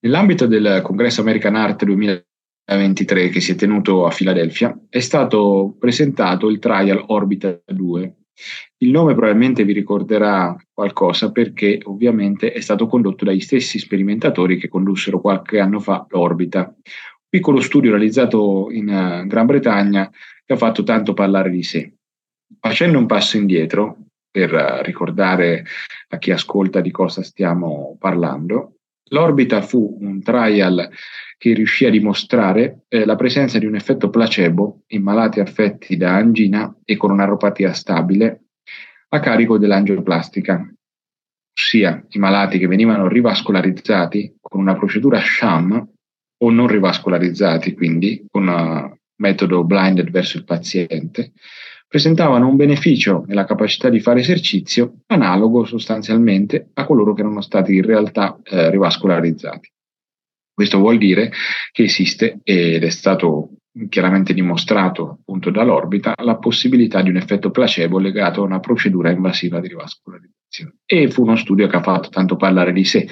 [0.00, 6.48] Nell'ambito del Congresso American Art 2023 che si è tenuto a Filadelfia, è stato presentato
[6.48, 8.14] il trial Orbita 2.
[8.78, 14.68] Il nome probabilmente vi ricorderà qualcosa perché ovviamente è stato condotto dagli stessi sperimentatori che
[14.68, 20.08] condussero qualche anno fa l'Orbita, un piccolo studio realizzato in eh, Gran Bretagna
[20.44, 21.92] che ha fatto tanto parlare di sé.
[22.60, 23.96] Facendo un passo indietro,
[24.30, 25.64] per eh, ricordare
[26.10, 28.77] a chi ascolta di cosa stiamo parlando,
[29.10, 30.88] L'orbita fu un trial
[31.36, 36.14] che riuscì a dimostrare eh, la presenza di un effetto placebo in malati affetti da
[36.14, 38.42] angina e con un'aropatia stabile
[39.10, 40.68] a carico dell'angioplastica,
[41.54, 45.88] ossia i malati che venivano rivascolarizzati con una procedura sham
[46.40, 51.32] o non rivascolarizzati, quindi con un metodo blinded verso il paziente,
[51.88, 57.74] presentavano un beneficio nella capacità di fare esercizio analogo sostanzialmente a coloro che erano stati
[57.74, 59.72] in realtà eh, rivascolarizzati.
[60.52, 61.32] Questo vuol dire
[61.72, 63.52] che esiste ed è stato
[63.88, 69.60] chiaramente dimostrato appunto dall'orbita la possibilità di un effetto placebo legato a una procedura invasiva
[69.60, 70.78] di rivascolarizzazione.
[70.84, 73.08] E fu uno studio che ha fatto tanto parlare di sé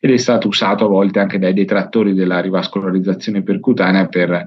[0.00, 4.46] ed è stato usato a volte anche dai detrattori della rivascolarizzazione percutanea per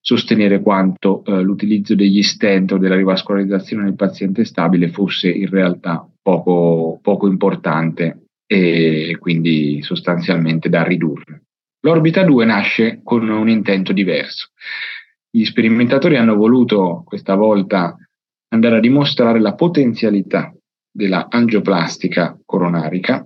[0.00, 6.08] sostenere quanto eh, l'utilizzo degli stent o della rivascolarizzazione nel paziente stabile fosse in realtà
[6.22, 11.42] poco, poco importante e quindi sostanzialmente da ridurre.
[11.82, 14.48] L'orbita 2 nasce con un intento diverso.
[15.30, 17.96] Gli sperimentatori hanno voluto questa volta
[18.52, 20.52] andare a dimostrare la potenzialità
[20.90, 23.24] della angioplastica coronarica,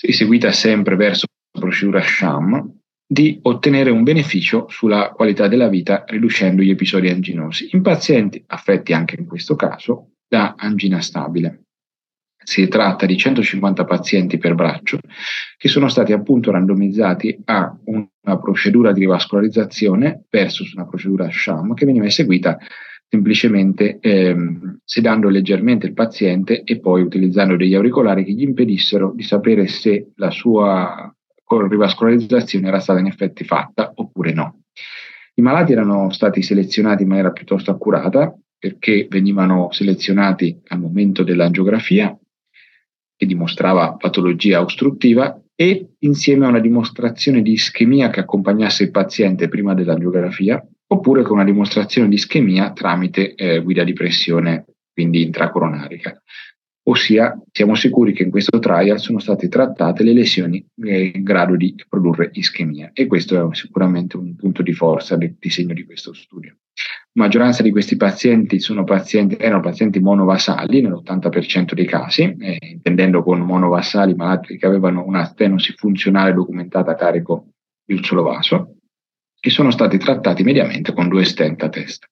[0.00, 2.75] eseguita sempre verso la procedura SHAM,
[3.06, 8.92] di ottenere un beneficio sulla qualità della vita riducendo gli episodi anginosi in pazienti affetti
[8.92, 11.62] anche in questo caso da angina stabile.
[12.42, 14.98] Si tratta di 150 pazienti per braccio
[15.56, 21.86] che sono stati appunto randomizzati a una procedura di rivascolarizzazione versus una procedura SHAM che
[21.86, 22.58] veniva eseguita
[23.08, 29.22] semplicemente ehm, sedando leggermente il paziente e poi utilizzando degli auricolari che gli impedissero di
[29.22, 31.15] sapere se la sua
[31.46, 34.62] con rivascolarizzazione era stata in effetti fatta oppure no.
[35.34, 42.18] I malati erano stati selezionati in maniera piuttosto accurata perché venivano selezionati al momento dell'angiografia
[43.14, 49.48] che dimostrava patologia ostruttiva e insieme a una dimostrazione di ischemia che accompagnasse il paziente
[49.48, 56.20] prima dell'angiografia oppure con una dimostrazione di ischemia tramite eh, guida di pressione, quindi intracoronarica
[56.88, 61.74] ossia siamo sicuri che in questo trial sono state trattate le lesioni in grado di
[61.88, 66.56] produrre ischemia e questo è sicuramente un punto di forza del disegno di questo studio.
[67.12, 73.40] La maggioranza di questi pazienti, pazienti erano pazienti monovasali nell'80% dei casi, eh, intendendo con
[73.40, 77.48] monovasali malati che avevano una stenosi funzionale documentata a carico
[77.84, 78.76] di un solo vaso
[79.40, 82.06] e sono stati trattati mediamente con due stent a testa.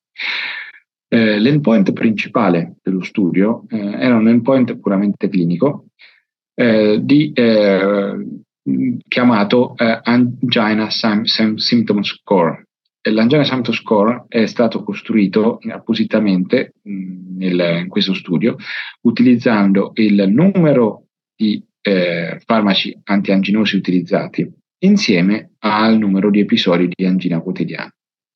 [1.15, 5.85] Eh, l'endpoint principale dello studio eh, era un endpoint puramente clinico
[6.55, 8.17] eh, di, eh,
[9.07, 12.67] chiamato eh, Angina Symptom Score.
[13.03, 18.57] L'Angina Symptom Score è stato costruito appositamente mh, nel, in questo studio
[19.03, 21.05] utilizzando il numero
[21.37, 27.95] di eh, farmaci antianginosi utilizzati insieme al numero di episodi di angina quotidiana.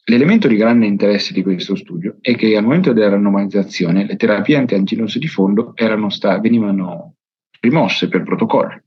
[0.08, 4.56] L'elemento di grande interesse di questo studio è che al momento della randomizzazione le terapie
[4.56, 5.74] antianginose di fondo
[6.08, 7.16] sta- venivano
[7.60, 8.84] rimosse per protocollo,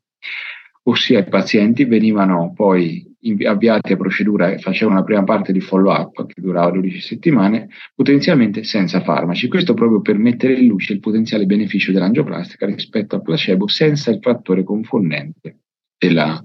[0.83, 3.05] ossia i pazienti venivano poi
[3.45, 8.63] avviati a procedura e facevano la prima parte di follow-up che durava 12 settimane, potenzialmente
[8.63, 9.47] senza farmaci.
[9.47, 14.17] Questo proprio per mettere in luce il potenziale beneficio dell'angioplastica rispetto al placebo senza il
[14.19, 15.59] fattore confondente
[15.99, 16.43] della,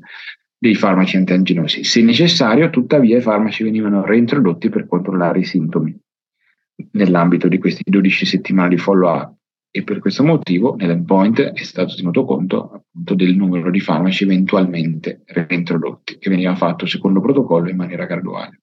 [0.58, 1.84] dei farmaci antianginosi.
[1.84, 5.98] Se necessario, tuttavia, i farmaci venivano reintrodotti per controllare i sintomi
[6.92, 9.34] nell'ambito di questi 12 settimane di follow-up
[9.70, 15.22] e per questo motivo nell'endpoint è stato tenuto conto appunto del numero di farmaci eventualmente
[15.26, 18.62] reintrodotti, che veniva fatto secondo protocollo in maniera graduale.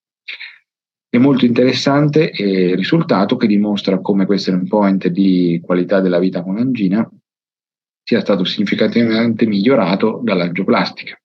[1.07, 6.57] È molto interessante il risultato che dimostra come questo endpoint di qualità della vita con
[6.57, 7.07] angina
[8.01, 11.15] sia stato significativamente migliorato dall'angioplastica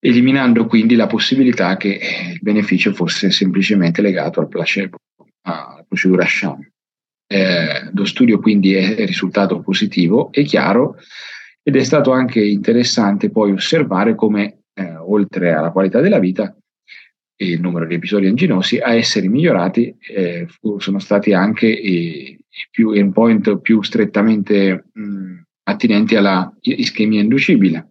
[0.00, 2.00] eliminando quindi la possibilità che
[2.32, 4.98] il beneficio fosse semplicemente legato al placebo,
[5.42, 6.66] alla procedura sham.
[7.26, 10.96] Eh, lo studio quindi è risultato positivo e chiaro
[11.62, 16.52] ed è stato anche interessante poi osservare come eh, oltre alla qualità della vita
[17.36, 20.48] il numero di episodi anginosi a essere migliorati eh,
[20.78, 22.36] sono stati anche i,
[22.70, 27.89] più endpoint più strettamente mh, attinenti alla ischemia inducibile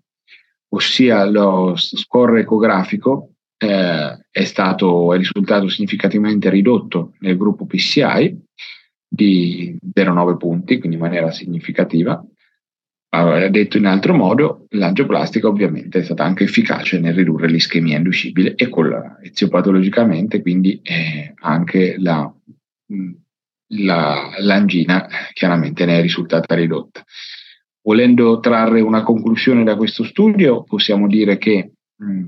[0.70, 8.38] ossia lo score ecografico eh, è, stato, è risultato significativamente ridotto nel gruppo PCI
[9.08, 12.24] di 0,9 punti, quindi in maniera significativa.
[13.12, 18.54] Uh, detto in altro modo, l'angioplastica ovviamente è stata anche efficace nel ridurre l'ischemia inducibile
[18.54, 18.70] e
[19.24, 22.32] eziopatologicamente, quindi eh, anche la,
[23.70, 27.04] la, l'angina chiaramente ne è risultata ridotta.
[27.90, 32.24] Volendo trarre una conclusione da questo studio, possiamo dire che mh,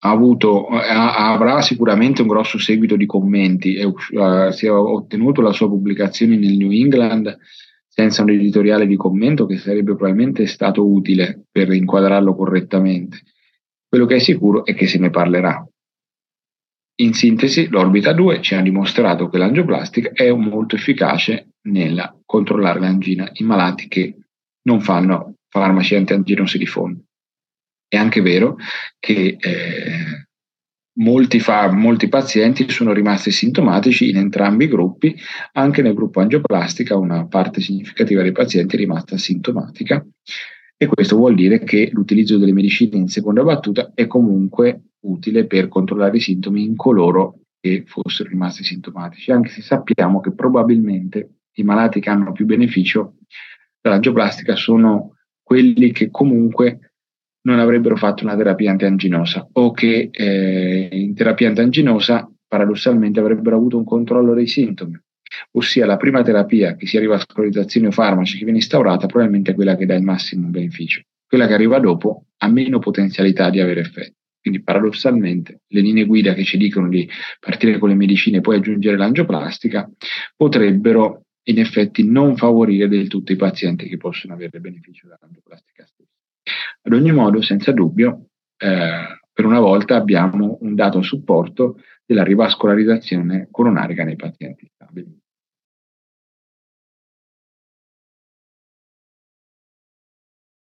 [0.00, 5.42] ha avuto, ha, avrà sicuramente un grosso seguito di commenti e uh, si è ottenuto
[5.42, 7.38] la sua pubblicazione nel New England
[7.86, 13.22] senza un editoriale di commento che sarebbe probabilmente stato utile per inquadrarlo correttamente.
[13.88, 15.64] Quello che è sicuro è che se ne parlerà.
[16.96, 23.30] In sintesi, l'orbita 2 ci ha dimostrato che l'angioplastica è molto efficace nel controllare l'angina
[23.34, 24.16] in malati che
[24.62, 27.02] non fanno farmaci antianginosi di fondo.
[27.86, 28.56] È anche vero
[28.98, 30.26] che eh,
[30.94, 35.14] molti, fa, molti, pazienti sono rimasti sintomatici in entrambi i gruppi,
[35.52, 40.04] anche nel gruppo angioplastica una parte significativa dei pazienti è rimasta sintomatica
[40.76, 45.68] e questo vuol dire che l'utilizzo delle medicine in seconda battuta è comunque utile per
[45.68, 51.62] controllare i sintomi in coloro che fossero rimasti sintomatici, anche se sappiamo che probabilmente i
[51.62, 53.18] malati che hanno più beneficio
[53.82, 56.92] dall'angioplastica sono quelli che comunque
[57.42, 63.76] non avrebbero fatto una terapia antianginosa o che eh, in terapia antianginosa paradossalmente avrebbero avuto
[63.76, 64.98] un controllo dei sintomi.
[65.52, 69.76] Ossia la prima terapia, che sia rivascolarizzazione o farmaci, che viene instaurata, probabilmente è quella
[69.76, 71.02] che dà il massimo beneficio.
[71.26, 74.16] Quella che arriva dopo ha meno potenzialità di avere effetto.
[74.42, 77.08] Quindi paradossalmente le linee guida che ci dicono di
[77.40, 79.88] partire con le medicine e poi aggiungere l'angioplastica
[80.36, 86.10] potrebbero in effetti non favorire del tutto i pazienti che possono avere beneficio dall'angioplastica stessa.
[86.82, 93.48] Ad ogni modo, senza dubbio, eh, per una volta abbiamo un dato supporto della rivascolarizzazione
[93.50, 94.70] coronarica nei pazienti.